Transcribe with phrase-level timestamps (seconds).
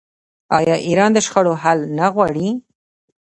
[0.57, 2.49] آیا ایران د شخړو حل نه غواړي؟